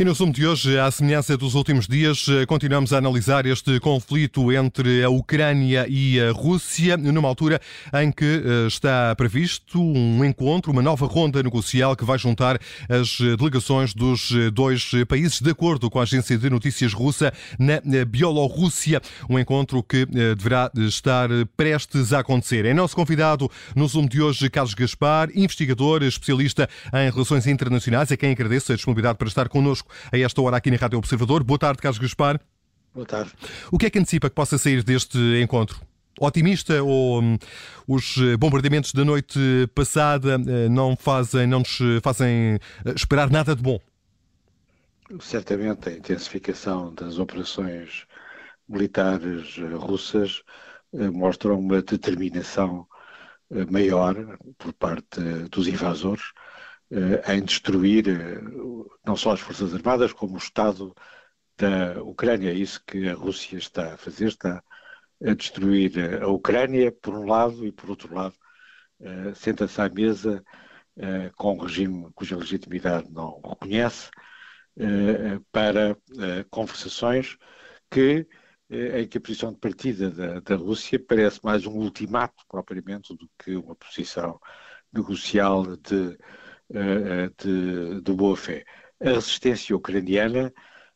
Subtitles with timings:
[0.00, 4.50] E no sumo de hoje, à semelhança dos últimos dias, continuamos a analisar este conflito
[4.50, 7.60] entre a Ucrânia e a Rússia, numa altura
[7.92, 13.18] em que eh, está previsto um encontro, uma nova ronda negocial que vai juntar as
[13.36, 19.02] delegações dos dois países, de acordo com a agência de notícias russa, na Bielorrússia.
[19.28, 21.28] Um encontro que eh, deverá estar
[21.58, 22.64] prestes a acontecer.
[22.64, 28.16] É nosso convidado no sumo de hoje, Carlos Gaspar, investigador, especialista em relações internacionais, a
[28.16, 31.42] quem agradeço a disponibilidade para estar connosco a esta hora aqui na Rádio Observador.
[31.42, 32.40] Boa tarde, Carlos Gaspar.
[32.94, 33.32] Boa tarde.
[33.70, 35.80] O que é que antecipa que possa sair deste encontro?
[36.18, 37.38] Otimista ou hum,
[37.88, 39.38] os bombardeamentos da noite
[39.74, 43.80] passada eh, não fazem, não nos fazem eh, esperar nada de bom?
[45.20, 48.06] Certamente a intensificação das operações
[48.68, 50.42] militares eh, russas
[50.92, 52.84] mostra uma determinação
[53.70, 54.14] maior
[54.58, 56.32] por parte dos invasores
[57.28, 58.04] em destruir
[59.04, 60.94] não só as Forças Armadas, como o Estado
[61.56, 62.50] da Ucrânia.
[62.50, 64.62] É isso que a Rússia está a fazer, está
[65.22, 68.34] a destruir a Ucrânia, por um lado, e por outro lado,
[69.34, 70.42] senta-se à mesa
[71.36, 74.10] com um regime cuja legitimidade não reconhece,
[75.52, 75.96] para
[76.50, 77.36] conversações
[77.90, 78.26] que,
[78.70, 83.28] em que a posição de partida da, da Rússia parece mais um ultimato, propriamente, do
[83.38, 84.40] que uma posição
[84.92, 86.18] negocial de,
[87.36, 88.64] de, de boa fé.
[89.00, 90.52] A resistência ucraniana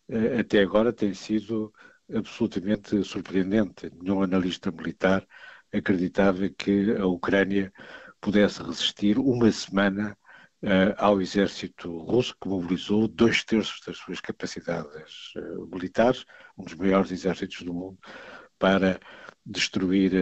[0.08, 1.72] eh, até agora tem sido
[2.14, 3.90] absolutamente surpreendente.
[4.00, 5.26] Nenhum analista militar
[5.72, 7.72] acreditava que a Ucrânia
[8.20, 10.16] pudesse resistir uma semana
[10.96, 15.34] ao exército russo, que mobilizou dois terços das suas capacidades
[15.70, 16.24] militares,
[16.56, 17.98] um dos maiores exércitos do mundo,
[18.58, 18.98] para
[19.44, 20.12] destruir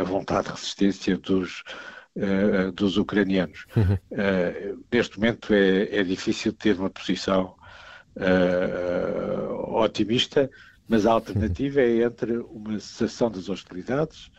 [0.00, 1.62] a vontade de resistência dos,
[2.74, 3.66] dos ucranianos.
[3.76, 3.98] Uhum.
[4.90, 7.54] neste momento é, é difícil ter uma posição
[8.16, 10.50] uh, otimista,
[10.88, 14.30] mas a alternativa é entre uma cessação das hostilidades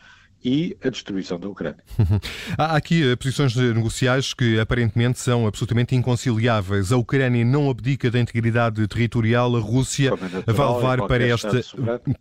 [0.44, 1.82] e a destruição da Ucrânia.
[2.56, 6.92] Há aqui eh, posições negociais que aparentemente são absolutamente inconciliáveis.
[6.92, 11.60] A Ucrânia não abdica da integridade territorial, a Rússia natural, vai levar para esta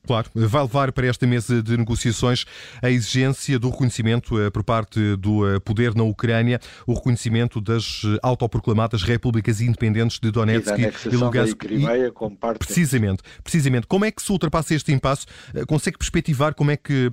[0.06, 2.46] claro, vai levar para esta mesa de negociações
[2.82, 8.02] a exigência do reconhecimento eh, por parte do eh, poder na Ucrânia, o reconhecimento das
[8.24, 10.74] autoproclamadas repúblicas independentes de Donetsk
[11.06, 11.64] e, Lugansk.
[11.66, 13.86] E, precisamente, precisamente.
[13.86, 15.26] Como é que se ultrapassa este impasse?
[15.68, 17.12] Consegue perspectivar como é que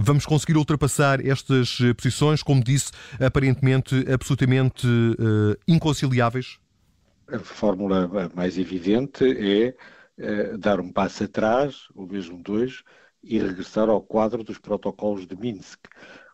[0.00, 6.60] vamos conseguir ultrapassar estas eh, posições, como disse, aparentemente absolutamente uh, inconciliáveis?
[7.26, 9.74] A fórmula mais evidente é
[10.54, 12.84] uh, dar um passo atrás, ou mesmo dois,
[13.24, 15.80] e regressar ao quadro dos protocolos de Minsk.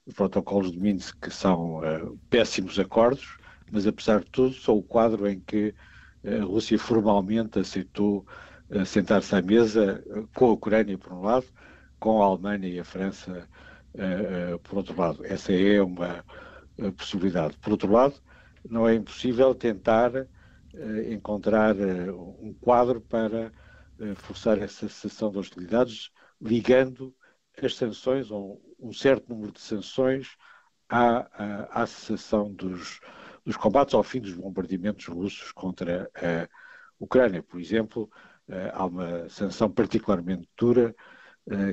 [0.05, 3.39] Os protocolos de Minsk são uh, péssimos acordos,
[3.73, 5.75] mas apesar de tudo são o quadro em que
[6.23, 8.27] a Rússia formalmente aceitou
[8.85, 10.05] sentar-se à mesa
[10.35, 11.47] com a Ucrânia por um lado,
[11.99, 13.49] com a Alemanha e a França
[14.63, 15.25] por outro lado.
[15.25, 16.25] Essa é uma
[16.79, 17.57] uh, possibilidade.
[17.59, 18.15] Por outro lado,
[18.69, 20.13] não é impossível tentar
[21.11, 23.51] encontrar um quadro para
[24.17, 27.15] forçar essa cessação de hostilidades, ligando
[27.63, 30.37] as sanções, ou um certo número de sanções,
[30.87, 33.01] à, à, cessação dos,
[33.43, 36.47] dos combates, ao fim dos bombardeamentos russos contra a
[36.99, 37.43] Ucrânia.
[37.43, 38.11] Por exemplo,
[38.73, 40.95] há uma sanção particularmente dura eh,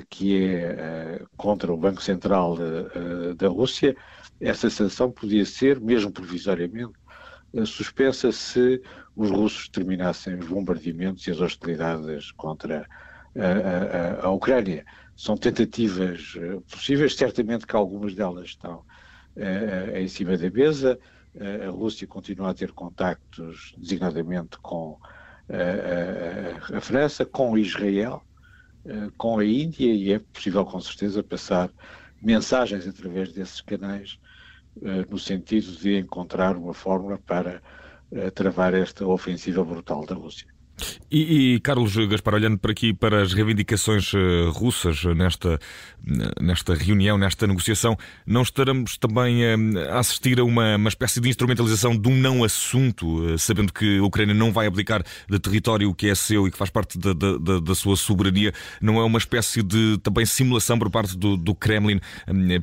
[0.10, 3.96] que é eh, contra o Banco Central eh, da Rússia,
[4.40, 6.94] essa sanção podia ser, mesmo provisoriamente,
[7.66, 8.82] suspensa se
[9.16, 12.88] os russos terminassem os bombardeamentos e as hostilidades contra
[13.38, 14.84] a, a, a Ucrânia.
[15.16, 16.36] São tentativas
[16.72, 18.84] possíveis, certamente que algumas delas estão
[19.94, 21.00] em cima da mesa.
[21.64, 24.98] a Rússia continua a ter contactos, designadamente com
[26.76, 28.33] a França, com Israel, eh,
[29.18, 31.72] com a Índia e é possível com certeza passar
[32.22, 34.18] mensagens através desses canais
[34.78, 37.62] uh, no sentido de encontrar uma fórmula para
[38.12, 40.53] uh, travar esta ofensiva brutal da Rússia.
[41.12, 45.60] E, e, Carlos Gaspar, olhando para aqui para as reivindicações uh, russas nesta,
[46.42, 51.96] nesta reunião, nesta negociação, não estaremos também a assistir a uma, uma espécie de instrumentalização
[51.96, 56.16] de um não assunto, sabendo que a Ucrânia não vai abdicar de território que é
[56.16, 60.00] seu e que faz parte da, da, da sua soberania, não é uma espécie de
[60.02, 62.00] também simulação por parte do, do Kremlin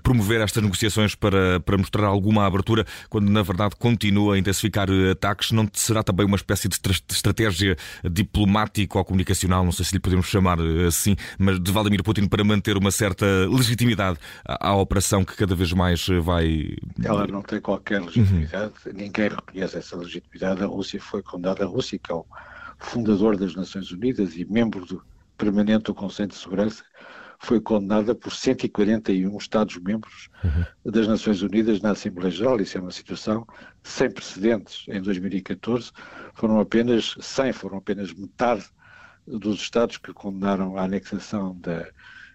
[0.03, 5.53] promover estas negociações para, para mostrar alguma abertura, quando na verdade continua a intensificar ataques?
[5.53, 6.79] Não será também uma espécie de
[7.11, 7.77] estratégia
[8.09, 12.27] diplomático ou comunicacional, não sei se lhe podemos chamar eh, assim, mas de Vladimir Putin
[12.27, 16.77] para manter uma certa legitimidade à, operação que cada vez mais eh, vai.
[17.03, 18.93] Ela não tem qualquer legitimidade, uhum.
[18.95, 20.63] ninguém reconhece essa legitimidade.
[20.63, 22.25] A Rússia foi condenada, a Rússia, que é um
[22.79, 25.03] fundador das Nações Unidas e membro do,
[25.37, 26.85] permanente do Conselho de Segurança,
[27.43, 30.93] foi condenada por 141 Estados-membros uhum.
[30.93, 32.61] das Nações Unidas na Assembleia Geral.
[32.61, 33.47] Isso é uma situação
[33.83, 34.85] sem precedentes.
[34.89, 35.91] Em 2014
[36.35, 38.67] foram apenas 100, foram apenas metade
[39.27, 41.89] dos Estados que condenaram a anexação da,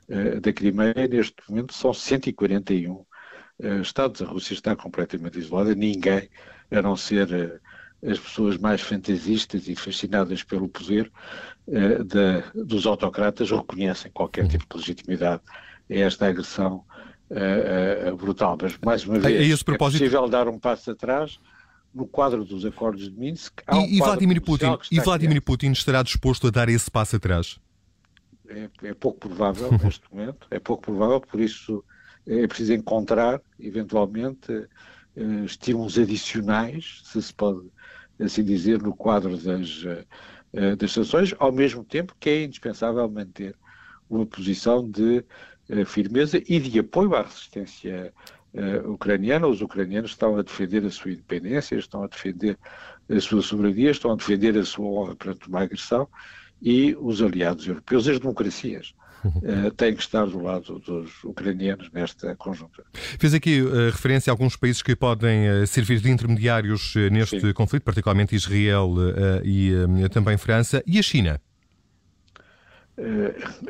[0.09, 1.07] eh, da Crimeia.
[1.07, 3.05] Neste momento são 141
[3.59, 4.23] eh, Estados.
[4.23, 5.75] A Rússia está completamente isolada.
[5.75, 6.27] Ninguém,
[6.71, 7.59] a não ser eh,
[8.05, 11.11] as pessoas mais fantasistas e fascinadas pelo poder
[11.67, 15.41] uh, dos autocratas reconhecem qualquer tipo de legitimidade
[15.89, 16.83] a esta agressão
[17.29, 18.57] uh, brutal.
[18.61, 21.39] Mas, mais uma vez, é possível dar um passo atrás
[21.93, 23.61] no quadro dos acordos de Minsk.
[23.71, 27.57] e, um e Vladimir Putin, e Vladimir Putin estará disposto a dar esse passo atrás?
[28.47, 31.83] É, é pouco provável neste momento, é pouco provável, por isso
[32.27, 34.67] é preciso encontrar, eventualmente,
[35.45, 37.61] estímulos adicionais, se se pode
[38.19, 43.55] assim dizer, no quadro das, uh, das sanções, ao mesmo tempo que é indispensável manter
[44.09, 45.23] uma posição de
[45.85, 48.13] firmeza e de apoio à resistência
[48.85, 49.47] ucraniana.
[49.47, 52.57] Os ucranianos estão a defender a sua independência, estão a defender
[53.09, 56.07] a sua soberania, estão a defender a sua honra perante uma agressão
[56.61, 58.93] e os aliados europeus, as democracias,
[59.67, 62.87] uh, têm que estar do lado dos ucranianos nesta conjuntura.
[62.93, 67.53] Fez aqui uh, referência a alguns países que podem uh, servir de intermediários neste Sim.
[67.53, 68.93] conflito, particularmente Israel
[69.43, 69.71] e
[70.11, 70.83] também França.
[70.85, 71.39] E a China?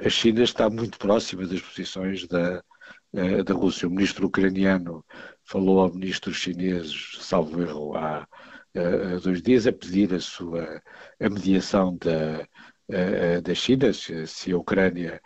[0.05, 2.61] a China está muito próxima das posições da,
[3.43, 3.87] da Rússia.
[3.87, 5.03] O ministro ucraniano
[5.43, 8.27] falou ao ministro chinês, salvo erro, há
[9.23, 10.81] dois dias, a pedir a sua
[11.19, 12.45] a mediação da,
[13.43, 15.21] da China, se, se a Ucrânia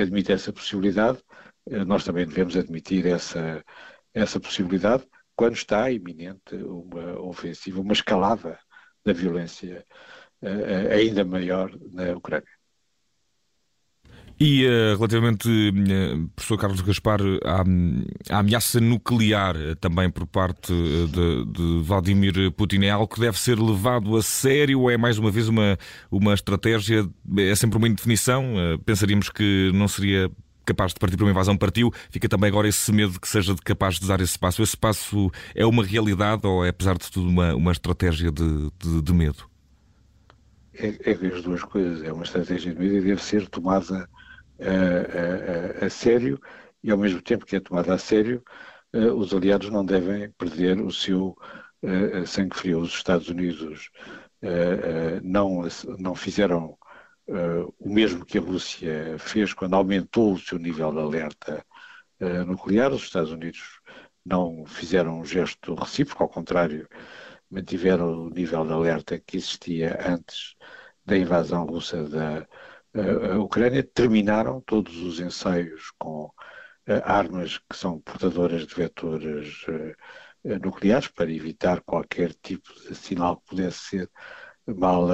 [0.00, 1.20] admite essa possibilidade,
[1.86, 3.64] nós também devemos admitir essa,
[4.14, 8.58] essa possibilidade quando está iminente uma ofensiva, uma escalada
[9.04, 9.84] da violência
[10.92, 12.55] ainda maior na Ucrânia.
[14.38, 17.64] E uh, relativamente, uh, professor Carlos Gaspar, à,
[18.34, 23.58] à, ameaça nuclear também por parte de, de, Vladimir Putin é algo que deve ser
[23.58, 25.78] levado a sério é mais uma vez uma,
[26.10, 27.08] uma estratégia?
[27.38, 28.54] É sempre uma indefinição?
[28.54, 30.30] Uh, pensaríamos que não seria
[30.66, 31.90] capaz de partir para uma invasão, partiu.
[32.10, 34.62] Fica também agora esse medo que seja capaz de dar esse espaço.
[34.62, 39.00] Esse espaço é uma realidade ou é, apesar de tudo, uma, uma estratégia de, de,
[39.00, 39.48] de medo?
[40.74, 42.02] É, é as duas coisas.
[42.02, 44.06] É uma estratégia de medo e deve ser tomada
[44.60, 46.40] a, a, a, sério
[46.82, 48.42] e ao mesmo tempo que é tomada a sério,
[48.94, 51.36] uh, os aliados não devem perder o seu
[51.82, 52.80] uh, sangue frio.
[52.80, 53.90] Os Estados Unidos
[55.24, 55.62] não,
[55.98, 56.78] não fizeram
[57.80, 61.66] o mesmo que a Rússia fez quando aumentou o seu nível de alerta
[62.46, 62.92] nuclear.
[62.92, 63.80] Os Estados Unidos
[64.24, 66.88] não fizeram um gesto recíproco, ao contrário,
[67.50, 70.54] mantiveram o nível de alerta que existia antes
[71.04, 72.46] da invasão russa da,
[73.32, 76.30] a Ucrânia, terminaram todos os ensaios com
[76.86, 79.94] eh, armas que são portadoras de vetores eh,
[80.44, 84.10] eh, nucleares para evitar qualquer tipo de sinal que pudesse ser
[84.66, 85.08] mal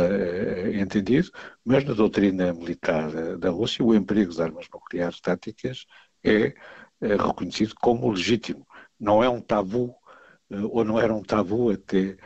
[0.75, 1.31] entendido,
[1.63, 5.85] mas na doutrina militar da Rússia o emprego de armas nucleares táticas
[6.25, 6.55] é
[7.01, 8.67] reconhecido como legítimo.
[8.99, 9.95] Não é um tabu,
[10.71, 12.17] ou não era um tabu até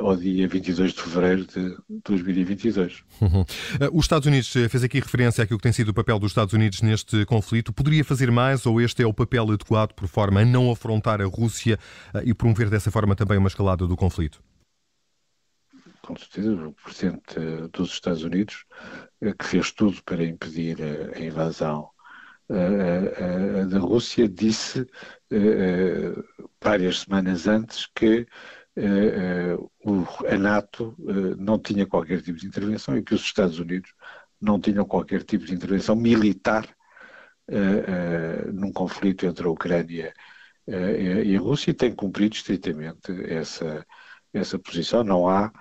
[0.00, 3.04] ao dia 22 de fevereiro de 2022.
[3.20, 3.44] Uhum.
[3.80, 6.30] Eh, os Estados Unidos eh, fez aqui referência àquilo que tem sido o papel dos
[6.30, 7.72] Estados Unidos neste conflito.
[7.72, 11.26] Poderia fazer mais ou este é o papel adequado por forma a não afrontar a
[11.26, 11.78] Rússia
[12.24, 14.42] e promover dessa forma também uma escalada do conflito?
[16.02, 17.40] Com certeza, o Presidente
[17.72, 18.64] dos Estados Unidos,
[19.38, 20.76] que fez tudo para impedir
[21.14, 21.88] a invasão
[22.46, 24.86] da Rússia, disse
[26.62, 28.26] várias semanas antes que
[30.26, 33.92] a NATO uh, não tinha qualquer tipo de intervenção e que os Estados Unidos
[34.40, 36.68] não tinham qualquer tipo de intervenção militar
[38.52, 40.14] num conflito entre a Ucrânia
[40.66, 43.86] e a Rússia e tem cumprido estritamente essa,
[44.32, 45.04] essa posição.
[45.04, 45.52] Não há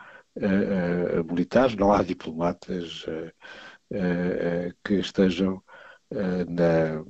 [1.29, 3.05] militares, não há diplomatas
[4.83, 5.61] que estejam
[6.49, 7.03] na,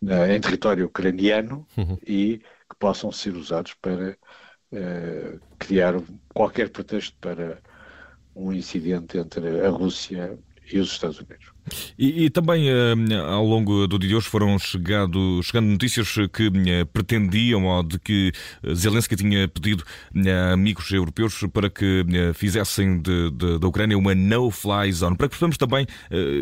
[0.00, 1.98] na, em território ucraniano uhum.
[2.06, 4.16] e que possam ser usados para
[5.58, 5.94] criar
[6.34, 7.60] qualquer pretexto para
[8.34, 10.38] um incidente entre a Rússia
[10.72, 11.46] e os Estados Unidos.
[11.98, 16.48] E, e também uh, ao longo do dia de hoje foram chegado, chegando notícias que
[16.48, 18.32] uh, pretendiam ou de que
[18.74, 19.84] Zelensky tinha pedido
[20.16, 25.16] a amigos europeus para que fizessem de, de, da Ucrânia uma no-fly zone.
[25.16, 25.86] Para que percebamos também,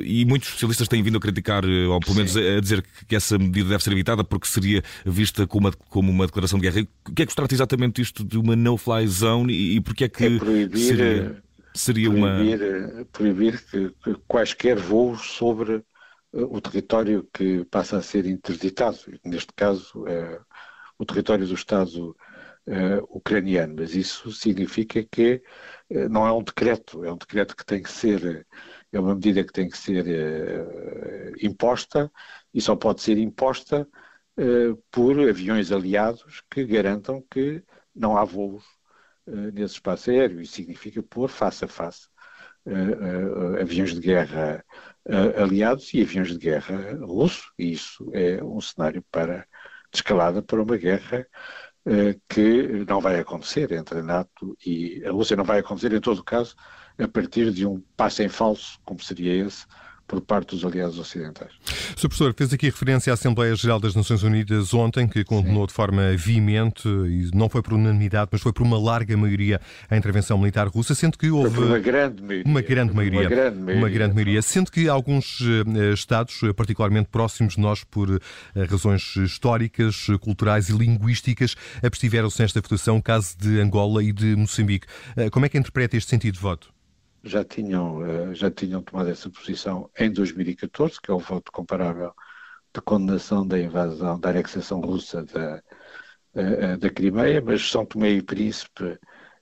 [0.04, 3.38] e muitos socialistas têm vindo a criticar, ou pelo menos a, a, dizer que essa
[3.38, 6.87] medida deve ser evitada porque seria vista como uma, como uma declaração de guerra.
[7.09, 10.09] O que é que trata exatamente isto de uma no-fly zone e, e porque é
[10.09, 10.25] que.
[10.25, 10.78] É proibir.
[10.78, 11.45] Seria...
[11.76, 13.04] seria proibir, uma.
[13.06, 15.85] Proibir que, que quaisquer voos sobre
[16.33, 18.99] o território que passa a ser interditado.
[19.25, 20.40] Neste caso, é
[20.99, 22.16] o território do Estado
[22.66, 23.76] é, ucraniano.
[23.78, 25.42] Mas isso significa que
[26.11, 28.47] não é um decreto, é um decreto que tem que ser,
[28.92, 30.04] é uma medida que tem que ser
[31.40, 32.11] imposta
[32.52, 33.88] e só pode ser imposta
[34.90, 37.62] por aviões aliados que garantam que
[37.95, 38.64] não há voos
[39.26, 40.40] nesse espaço aéreo.
[40.40, 42.09] Isso significa pôr face a face
[43.61, 44.64] aviões de guerra
[45.37, 49.47] aliados e aviões de guerra russos, e isso é um cenário para
[49.92, 51.26] de escalada para uma guerra
[52.28, 56.25] que não vai acontecer entre a NATO e a Rússia, não vai acontecer em todo
[56.25, 56.56] caso
[56.99, 59.64] a partir de um passo em falso, como seria esse,
[60.06, 61.50] por parte dos aliados ocidentais.
[61.96, 62.08] Sr.
[62.08, 65.66] Professor, fez aqui referência à Assembleia Geral das Nações Unidas ontem, que condenou Sim.
[65.66, 69.60] de forma veemente, e não foi por unanimidade, mas foi por uma larga maioria,
[69.90, 71.58] a intervenção militar russa, sendo que houve...
[71.58, 72.44] uma grande maioria.
[72.46, 73.20] Uma grande maioria.
[73.20, 73.82] Uma grande maioria.
[73.82, 74.42] Uma grande maioria.
[74.42, 78.20] Sendo que alguns uh, Estados, eh, particularmente próximos de nós por uh,
[78.68, 84.86] razões históricas, culturais e linguísticas, abstiveram-se nesta votação, caso de Angola e de Moçambique.
[85.32, 86.75] Como é que interpreta este sentido de voto?
[87.26, 92.12] Já tinham, eh, já tinham tomado essa posição em 2014, que é o voto comparável
[92.75, 95.62] de condenação da invasão, da anexação russa da,
[96.35, 98.99] eh, eh, da Crimeia, mas São Tomé e Príncipe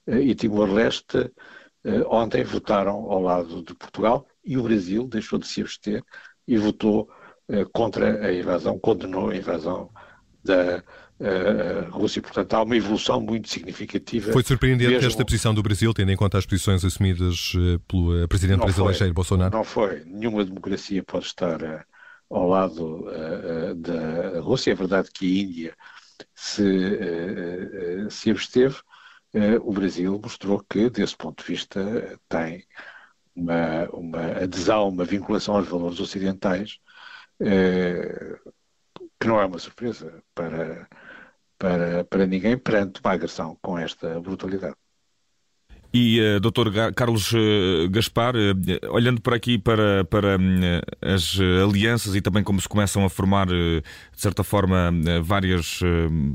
[0.07, 1.33] e Timor-Leste
[2.09, 6.03] ontem votaram ao lado de Portugal e o Brasil deixou de se abster
[6.47, 7.09] e votou
[7.73, 9.91] contra a invasão, condenou a invasão
[10.43, 10.83] da,
[11.21, 12.21] a Rússia.
[12.21, 14.33] Portanto, há uma evolução muito significativa.
[14.33, 15.06] Foi surpreendente mesmo...
[15.06, 18.66] esta posição do Brasil, tendo em conta as posições assumidas eh, pelo eh, presidente não
[18.66, 19.56] brasileiro Jair Bolsonaro?
[19.56, 20.04] Não foi.
[20.04, 21.85] Nenhuma democracia pode estar uh,
[22.30, 24.73] ao lado uh, da Rússia.
[24.73, 25.76] É verdade que a Índia
[26.35, 26.73] se,
[28.11, 28.76] se absteve.
[29.62, 32.64] o Brasil mostrou que, desse ponto de vista, tem
[33.35, 36.78] uma, uma adesão, uma vinculação aos valores ocidentais
[39.25, 40.87] que não é uma surpresa para
[41.58, 44.76] para, para ninguém perante uma agressão com esta brutalidade.
[45.94, 46.92] E, uh, Dr.
[46.92, 50.37] Carlos uh, Gaspar, uh, olhando por aqui para, para
[51.00, 53.82] as alianças e também como se começam a formar, de
[54.16, 54.90] certa forma,
[55.23, 55.78] várias,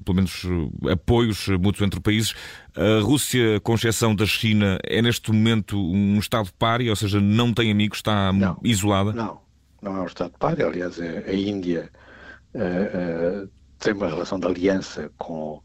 [0.05, 0.43] pelo menos,
[0.89, 2.33] apoios mútuos entre países,
[2.73, 7.53] a Rússia, com exceção da China, é neste momento um Estado párea, ou seja, não
[7.53, 9.11] tem amigos, está não, isolada?
[9.11, 9.41] Não,
[9.81, 10.67] não é um Estado párea.
[10.67, 11.91] Aliás, a, a Índia
[13.79, 15.62] tem uma relação de aliança com,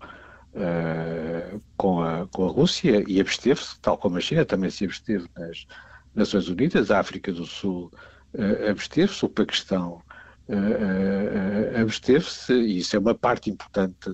[0.54, 5.28] uh, com, a, com a Rússia e absteve-se, tal como a China também se absteve
[5.37, 5.66] nas
[6.14, 7.92] Nações Unidas, a África do Sul
[8.35, 10.00] uh, absteve-se, o Paquistão
[10.49, 14.12] uh, absteve-se, e isso é uma parte importante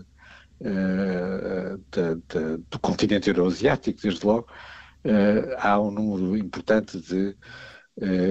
[0.61, 4.47] de, de, do continente euroasiático, desde logo.
[5.59, 7.35] há um número importante de,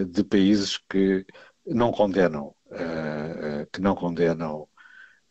[0.05, 1.25] de países que
[1.65, 2.53] não condenam,
[3.73, 4.68] que não condenam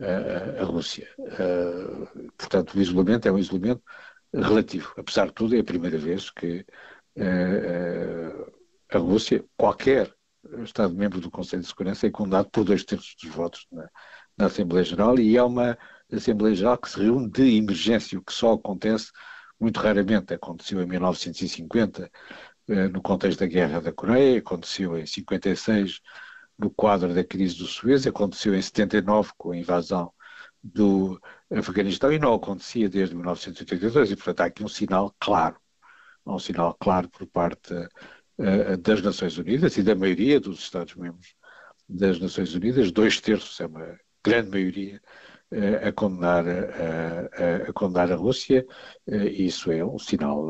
[0.01, 1.09] a, Rússia.
[1.19, 3.83] Uh, portanto, o isolamento é um isolamento
[4.33, 4.93] relativo.
[4.97, 6.65] Apesar de tudo, é a primeira vez que
[7.17, 8.53] uh,
[8.91, 10.15] a Rússia, qualquer
[10.63, 13.89] Estado-membro do Conselho de Segurança, é condenado por dois terços dos votos na,
[14.37, 15.77] na Assembleia Geral e é uma
[16.13, 19.11] Assembleia Geral que se reúne de emergência, o que só acontece
[19.61, 20.33] muito raramente.
[20.33, 22.11] Aconteceu em 1950,
[22.93, 26.01] no contexto da Guerra da Coreia, aconteceu em 56
[26.59, 30.13] no quadro da crise do Suez, aconteceu em 79 com a invasão
[30.63, 35.57] do Afeganistão e não acontecia desde 1982 e, portanto, há aqui um sinal claro,
[36.27, 41.35] um sinal claro por parte uh, das Nações Unidas e da maioria dos Estados-membros
[41.89, 45.01] das Nações Unidas, dois terços, é uma grande maioria,
[45.53, 48.67] uh, a, condenar, uh, a condenar a Rússia,
[49.07, 50.47] e isso é um sinal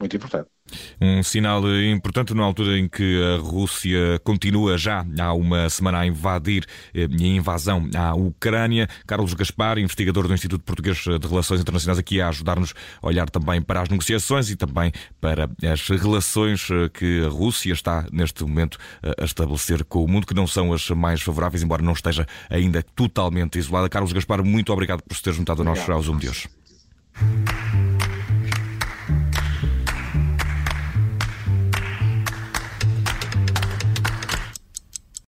[0.00, 0.53] muito importante.
[1.00, 6.06] Um sinal importante na altura em que a Rússia continua já há uma semana a
[6.06, 8.88] invadir eh, e a invasão à Ucrânia.
[9.06, 13.60] Carlos Gaspar, investigador do Instituto Português de Relações Internacionais, aqui a ajudar-nos a olhar também
[13.60, 18.78] para as negociações e também para as relações eh, que a Rússia está neste momento
[19.02, 22.26] eh, a estabelecer com o mundo, que não são as mais favoráveis, embora não esteja
[22.48, 23.88] ainda totalmente isolada.
[23.88, 26.48] Carlos Gaspar, muito obrigado por se ter juntado a nós ao Zoom de hoje.